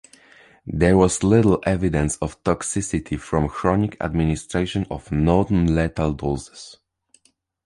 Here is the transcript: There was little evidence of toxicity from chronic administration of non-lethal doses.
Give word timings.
There 0.65 0.97
was 0.97 1.21
little 1.21 1.61
evidence 1.63 2.17
of 2.23 2.43
toxicity 2.43 3.19
from 3.19 3.47
chronic 3.47 3.97
administration 4.03 4.87
of 4.89 5.11
non-lethal 5.11 6.13
doses. 6.13 6.77